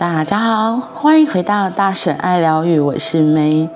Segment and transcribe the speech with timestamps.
[0.00, 3.68] 大家好，欢迎回到大婶爱疗愈，我是 May。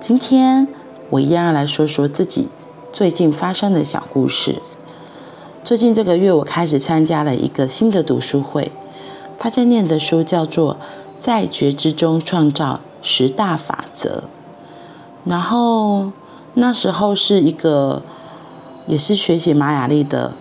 [0.00, 0.66] 今天
[1.08, 2.48] 我一样要来说说自己
[2.92, 4.60] 最近发生的小故事。
[5.62, 8.72] 最近这个月，我开始参加了一个新的读书会，
[9.38, 10.74] 他在念的书叫做
[11.16, 14.24] 《在觉知中创造十大法则》。
[15.30, 16.10] 然后
[16.54, 18.02] 那时候是一个
[18.88, 20.32] 也是学习玛雅历的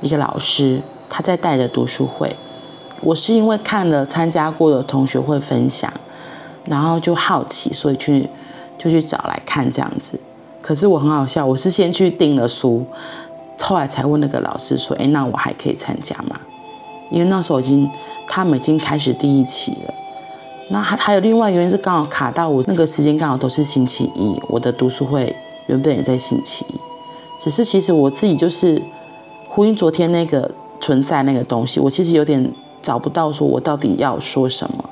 [0.00, 2.36] 一个老师，他在带着读书会。
[3.00, 5.92] 我是因为看了参加过的同学会分享，
[6.66, 8.28] 然后就好奇，所以去
[8.78, 10.18] 就去找来看这样子。
[10.62, 12.86] 可是我很好笑，我是先去订了书，
[13.60, 16.40] 后来才问那个老师说：“哎，那我还可以参加吗？”
[17.12, 17.90] 因为那时候已经
[18.26, 19.94] 他们已经开始第一期了。
[20.70, 26.74] 那还还有另外原因是刚好卡到我那个时间刚好都是星期一，我的读书会原本也在星期一，
[27.38, 28.80] 只是其实我自己就是
[29.50, 32.50] 呼应昨天那个存在那个东西，我其实有点。
[32.84, 34.84] 找不到说我到底要说什么，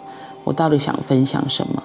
[0.45, 1.83] 我到底想分享什么？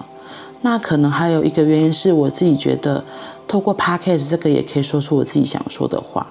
[0.62, 3.04] 那可能还有一个原因是我自己觉得，
[3.46, 6.26] 透过 Podcast 这个也可以说出我自己想说的话，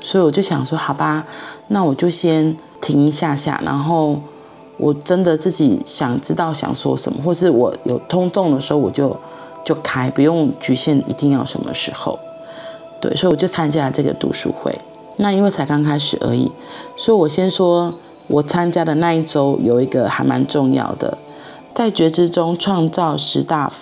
[0.00, 1.26] 所以我就想说，好吧，
[1.68, 4.20] 那我就先停一下下，然后
[4.76, 9.16] 我真的自己想知道想说什么，或是我有通动的时候，我就
[9.64, 12.16] 就开，不用局限一定要什么时候。
[13.00, 14.78] 对，所以我就参加了这个读书会。
[15.16, 16.52] 那因为才刚开始而已，
[16.96, 17.92] 所以我先说。
[18.28, 21.16] 我参加的那一周有一个还蛮重要的，
[21.74, 23.72] 在觉知中创造十大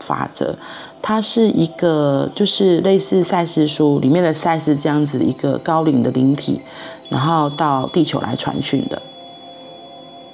[0.00, 0.56] 法则，
[1.00, 6.60] 它是一个就是类似赛斯书里面的赛斯这样子一个高龄的灵体，
[7.08, 9.00] 然后到地球来传讯的。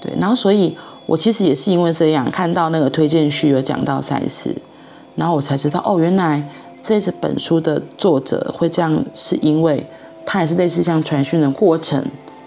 [0.00, 0.74] 对，然后所以
[1.04, 4.56] 我其实也是因为这样看到那个推荐序有讲到赛斯，
[5.16, 6.48] 然后我才知道哦，原来
[6.82, 9.86] 这本书的作者会这样，是因为
[10.24, 12.02] 他也是类似像传讯的过程，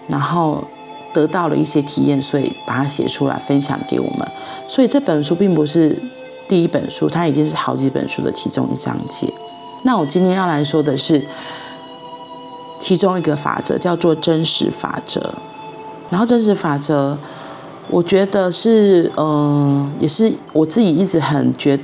[0.08, 0.64] 然后。
[1.12, 4.26] 得到了一些体验，所以把它写出来分享给我们。
[4.66, 5.98] 所以这本书并不是
[6.48, 9.32] 第一本书，它已经是好几本书的其中一章节。
[9.84, 11.24] 那我今天要来说的是
[12.78, 15.34] 其中一个法则，叫做真实法则。
[16.10, 17.16] 然后真实法则，
[17.88, 21.78] 我觉得是，嗯、也是我自己一直很觉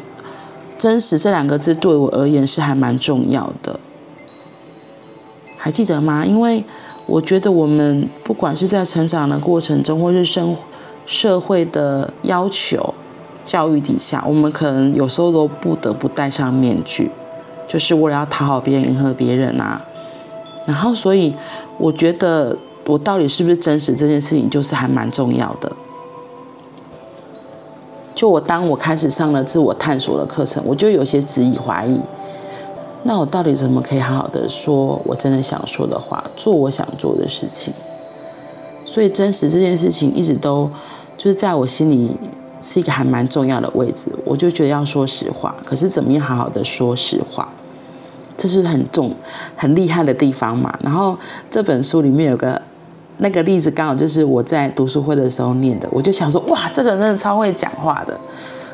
[0.77, 3.81] 真实这两个字对我而言是还蛮重要的。
[5.57, 6.25] 还记得吗？
[6.25, 6.65] 因为
[7.09, 10.55] 我觉得我们不管是在成长的过程中，或是生
[11.07, 12.93] 社会的要求、
[13.43, 17.11] 教育底下，我们可能有时候都不得不戴上面具，
[17.67, 19.83] 就是为了要讨好别人、迎合别人啊。
[20.67, 21.35] 然后，所以
[21.79, 25.73] 我觉得我到底是不是真实这件事情，就是还蛮重要的。
[28.15, 31.99] 就我当我开始上了自我探索的课程，我就有些质疑、怀疑。
[33.05, 37.73] 那我到底怎么可以好好的说我真的想说的话，做我想做的事情？
[38.85, 40.69] 所以真实这件事情一直都
[41.17, 42.17] 就是在我心里
[42.61, 44.11] 是一个还蛮重要的位置。
[44.25, 47.49] 我就觉得要说实话，可是怎么样好好的说实话，
[48.37, 49.15] 这是很重
[49.57, 50.77] 很厉害的地方嘛。
[50.83, 51.17] 然后
[51.51, 52.61] 这本书里面有个
[53.19, 58.19] 那个例子，刚好就是我在读书会的时候念的，我就想说哇，这个人真的超会讲话的。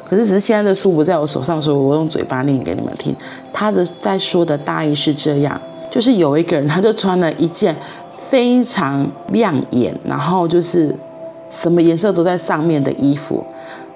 [0.09, 3.15] 可是只是现在的书不在我手上，所以我用嘴巴念给你们听。
[3.53, 5.59] 他的在说的大意是这样：
[5.91, 7.75] 就是有一个人，他就穿了一件
[8.13, 10.95] 非常亮眼，然后就是
[11.49, 13.45] 什么颜色都在上面的衣服。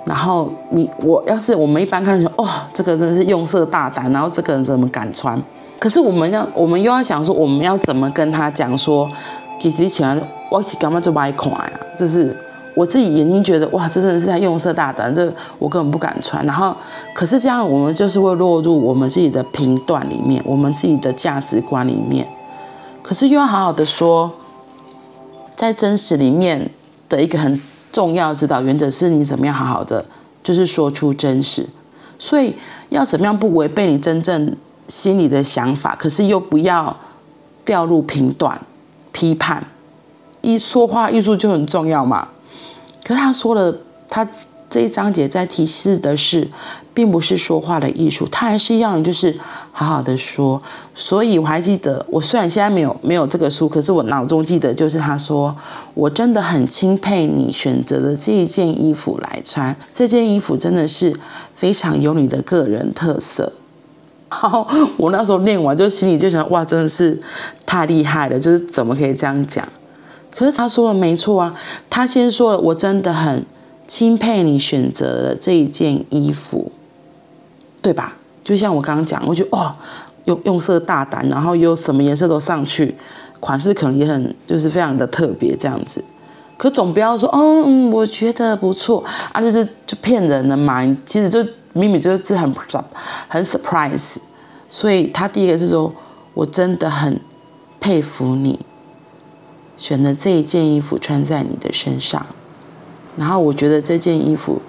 [0.04, 5.40] 然后你我要是我们一般看说，哦，这个真的是用色大胆，然后这个人怎么敢穿？
[5.78, 9.06] 可是我们要，我们又要想说，我们要怎么跟他讲说，
[9.60, 10.18] 其实你喜欢
[10.50, 12.34] 我是干嘛就买款啊，就是。
[12.78, 16.46] 我自己眼睛觉得哇，真的是在用色大胆，这我根本不敢穿。
[16.46, 16.72] 然后，
[17.12, 22.24] 可是这样我们就是会落入我们自己的评断里面，我们自己的价值观里面。
[23.02, 24.30] 可是又要好好的说，
[25.56, 26.70] 在真实里面
[27.08, 30.04] 的一个很重要指导原则是你怎么样好好的，
[30.44, 31.66] 就是说出真实。
[32.16, 32.56] 所以
[32.90, 34.56] 要怎么样不违背你真正
[34.86, 36.96] 心里的想法，可是又不要
[37.64, 38.60] 掉入评断、
[39.10, 39.64] 批判。
[40.42, 42.28] 一说话艺术就很重要嘛。
[43.08, 43.74] 可是他说了，
[44.06, 44.28] 他
[44.68, 46.46] 这一章节在提示的是，
[46.92, 49.34] 并不是说话的艺术，他还是一样，就是
[49.72, 50.62] 好好的说。
[50.94, 55.56] 所以我还记得，我虽然现在没有没有这个书，可是我脑中记得，就是他说，
[55.94, 61.16] 我真的很钦佩你选择的这一件衣服来穿，这件衣服真的是
[61.56, 63.54] 非常有你的个人特色。
[64.28, 64.68] 好，
[64.98, 67.18] 我那时候念完，就心里就想，哇，真的是
[67.64, 69.66] 太厉害了，就是怎么可以这样讲？
[70.38, 71.52] 可是他说的没错啊，
[71.90, 73.44] 他先说了，我真的很
[73.88, 76.70] 钦佩你选择了这一件衣服，
[77.82, 78.16] 对吧？
[78.44, 79.74] 就像我刚刚讲，我觉得哇，
[80.26, 82.94] 用用色大胆，然后又什么颜色都上去，
[83.40, 86.04] 款式可能也很就是非常的特别这样子。
[86.56, 90.86] 可总不要说，哦，嗯，我觉得不错啊，就是就骗人的嘛。
[91.04, 92.54] 其实就明明就是很
[93.26, 94.18] 很 surprise，
[94.70, 95.92] 所以他第一个是说，
[96.34, 97.20] 我真的很
[97.80, 98.60] 佩服你，
[99.78, 102.26] 选择这一件衣服穿在你的身上，
[103.16, 104.60] 然后我觉得这件衣服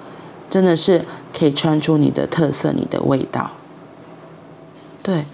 [0.49, 1.03] 真的是
[1.37, 3.51] 可以穿出你的特色，你的味道。
[5.01, 5.25] 对，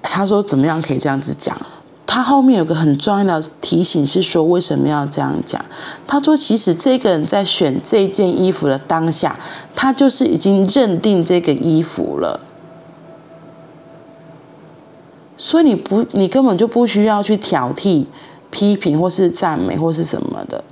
[0.00, 1.60] 他说怎么样可以这样子讲？
[2.06, 5.64] 他后面有个很重要的提醒是说，为什么要这样讲？
[6.06, 9.36] 他说，其实这个人在选这件衣服的当下，
[9.74, 12.40] 他就是已经认定这个衣服了，
[15.36, 18.04] 所以你不，你根本就不需要去挑剔、
[18.54, 20.62] 批评或是赞美或是什么的。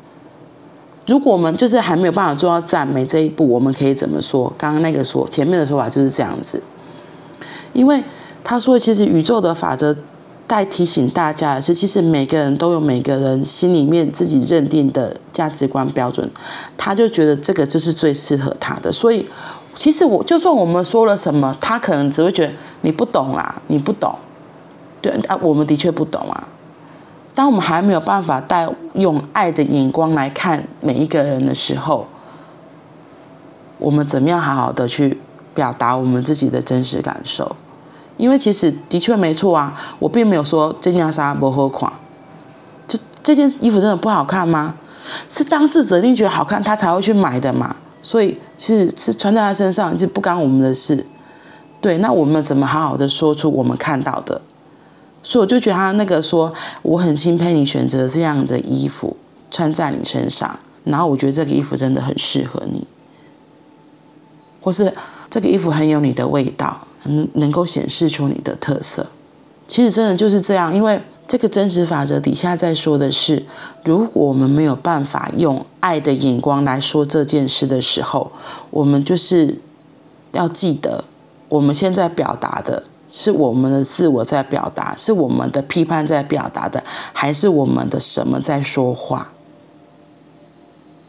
[1.09, 4.53] 如果我们就是还没有办法做到赞美这一步，我们可以怎么说？
[4.57, 6.63] 刚刚那个说前面的说法就是这样子，
[7.73, 8.01] 因为
[8.45, 9.97] 他说，其实宇宙的法则。
[10.49, 16.31] 在提醒大家的是，其实每个人都有每个人心里面自己认定的价值观标准，
[16.77, 18.93] 他就觉得这个就是最适合他的。
[18.93, 19.27] 所以，
[19.75, 22.53] 其实我就算我们说了什么，他可能只会觉得
[22.83, 24.15] 你不懂啦，你不懂。
[25.01, 26.47] 对啊，我们的确不懂啊。
[27.35, 32.07] 当我们还没有办法带用爱的眼光来看每一个人的时候，
[33.79, 35.19] 我们怎么样好好的去
[35.55, 37.57] 表达我们自己的真实感受？
[38.19, 41.91] 因为其实的确没错啊，我并没有说这件纱不好看，
[42.87, 44.75] 这这件衣服真的不好看吗？
[45.29, 47.75] 是当事者一定觉得好看，他才会去买的嘛。
[48.03, 51.07] 所以是是穿在他身上，是不干我们的事。
[51.81, 54.41] 对，那我们怎么好好的说出我们看到的？
[55.23, 56.53] 所以我就觉得他那个说，
[56.83, 59.17] 我很钦佩你选择这样的衣服
[59.51, 62.87] 穿在你身上，然后我觉得这个衣服真的很适合你，
[64.61, 64.93] 或是
[65.31, 66.87] 这个衣服很有你的味道。
[67.05, 69.05] 能能够显示出你的特色，
[69.67, 70.73] 其实真的就是这样。
[70.73, 73.45] 因为这个真实法则底下在说的是，
[73.85, 78.31] 如果我们没有办法用爱的眼光来说这件事的时候，
[78.71, 79.59] 我们就是
[80.31, 81.05] 要记得，
[81.49, 86.83] 我们现在表达的是我们的自我在表达，是我们的批判在表达的，
[87.13, 89.35] 还是我们的什么在说话？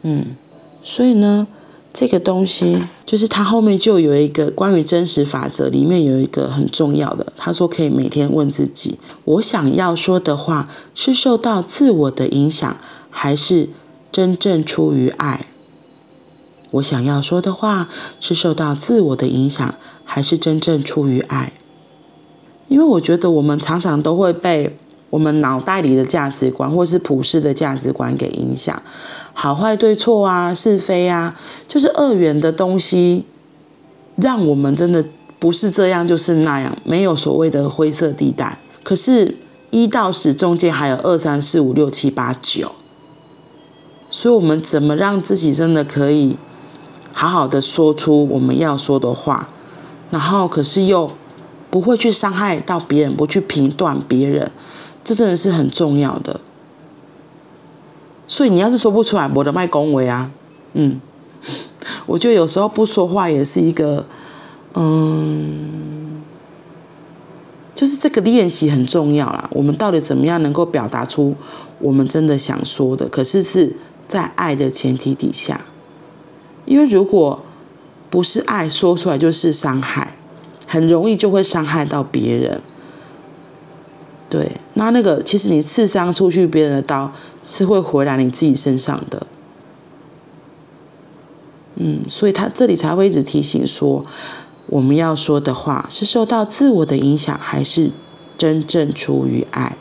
[0.02, 0.36] 嗯，
[0.82, 1.46] 所以呢，
[1.94, 12.76] 这个东西就是它后面就有一个关于真实法则，里面有一个很重要的，他说可以每天问自己：我想要说的话是受到自我的影响，
[13.08, 13.70] 还是
[14.12, 15.46] 真正出于爱？
[16.72, 17.88] 我想要说的话
[18.20, 19.74] 是受到自我的影响，
[20.04, 21.54] 还是真正出于爱？
[22.68, 24.76] 因为我觉得我们常常都会被
[25.10, 28.82] 我们脑袋里的价值观，或是普世的价值观给影响。
[29.32, 31.34] 好坏对错啊，是非啊，
[31.66, 33.24] 就是二元的东西，
[34.16, 35.04] 让我们真的
[35.38, 38.58] 不是这样就是那样，没有所谓的灰色地带。
[38.82, 39.36] 可是，
[39.70, 42.70] 一到十中间还有二三四五六七八九，
[44.08, 46.36] 所以我们怎么让自己真的可以
[47.12, 49.48] 好好的说出我们要说的话，
[50.10, 51.10] 然后可是又
[51.74, 54.48] 不会去伤害到别人，不去评断别人，
[55.02, 56.38] 这真的是很重要的。
[58.28, 60.30] 所以你要是说不出来，我的麦恭维啊，
[60.74, 61.00] 嗯，
[62.06, 64.06] 我觉得有时候不说话也是一个，
[64.74, 66.22] 嗯，
[67.74, 69.50] 就是这个练习很重要啦。
[69.50, 71.34] 我们到底怎么样能够表达出
[71.80, 73.08] 我们真的想说的？
[73.08, 73.74] 可是是
[74.06, 75.60] 在爱的前提底下，
[76.66, 77.42] 因为如果
[78.08, 80.16] 不是爱，说出来就是伤害，
[80.74, 82.60] 很容易就会伤害到别人。
[84.28, 87.12] 对，那那个其实你刺伤出去别人的刀
[87.44, 89.24] 是会回来你自己身上的，
[91.76, 94.04] 嗯，所以他这里才会一直提醒说，
[94.66, 97.92] 我们要说的话是受到自我的影响，还是
[98.36, 99.76] 真正出于爱？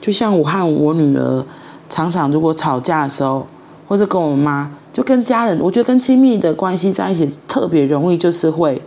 [0.00, 1.44] 就像我和我女儿
[1.88, 3.48] 常常如果吵架的时候，
[3.88, 8.82] 或者跟我妈，就跟家人，我觉得跟亲密的关系在一起特别容易，就是会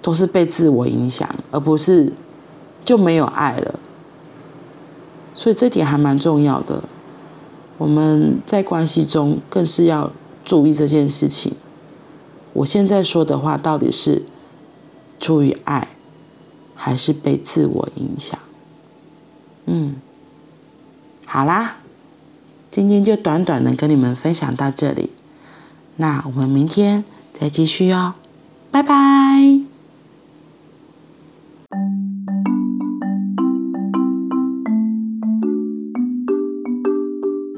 [0.00, 2.10] 都是被自我影响，而不是。
[2.84, 3.78] 就没有爱了，
[5.34, 6.82] 所以这点还蛮重要的。
[7.78, 10.10] 我们在关系中更是要
[10.44, 11.52] 注意这件事情。
[12.54, 14.22] 我现在说的话到底是
[15.20, 15.90] 出于爱，
[16.74, 18.36] 还是被自我影响？
[19.66, 19.94] 嗯，
[21.24, 21.76] 好啦，
[22.68, 25.10] 今天就短短的跟你们分享到这里，
[25.96, 28.14] 那我们明天再继续哦，
[28.70, 29.71] 拜拜。